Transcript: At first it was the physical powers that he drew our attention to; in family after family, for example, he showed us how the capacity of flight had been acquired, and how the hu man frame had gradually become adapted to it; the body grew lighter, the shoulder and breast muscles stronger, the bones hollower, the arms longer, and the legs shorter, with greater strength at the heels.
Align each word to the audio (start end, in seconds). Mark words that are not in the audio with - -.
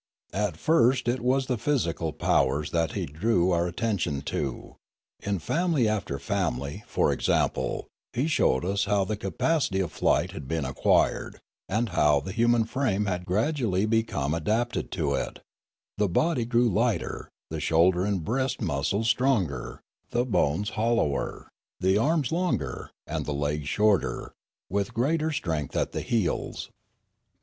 At 0.33 0.57
first 0.57 1.07
it 1.07 1.19
was 1.21 1.45
the 1.45 1.59
physical 1.59 2.11
powers 2.11 2.71
that 2.71 2.93
he 2.93 3.05
drew 3.05 3.51
our 3.51 3.67
attention 3.67 4.23
to; 4.23 4.77
in 5.21 5.37
family 5.37 5.87
after 5.87 6.17
family, 6.17 6.83
for 6.87 7.13
example, 7.13 7.85
he 8.11 8.25
showed 8.25 8.65
us 8.65 8.85
how 8.85 9.05
the 9.05 9.15
capacity 9.15 9.79
of 9.79 9.91
flight 9.91 10.31
had 10.31 10.47
been 10.47 10.65
acquired, 10.65 11.39
and 11.69 11.89
how 11.89 12.19
the 12.19 12.31
hu 12.31 12.47
man 12.47 12.63
frame 12.63 13.05
had 13.05 13.27
gradually 13.27 13.85
become 13.85 14.33
adapted 14.33 14.89
to 14.93 15.13
it; 15.13 15.37
the 15.99 16.09
body 16.09 16.45
grew 16.45 16.67
lighter, 16.67 17.29
the 17.51 17.59
shoulder 17.59 18.03
and 18.03 18.23
breast 18.25 18.59
muscles 18.59 19.07
stronger, 19.07 19.83
the 20.09 20.25
bones 20.25 20.71
hollower, 20.71 21.47
the 21.79 21.95
arms 21.95 22.31
longer, 22.31 22.89
and 23.05 23.27
the 23.27 23.35
legs 23.35 23.69
shorter, 23.69 24.33
with 24.67 24.95
greater 24.95 25.31
strength 25.31 25.75
at 25.77 25.91
the 25.91 26.01
heels. 26.01 26.71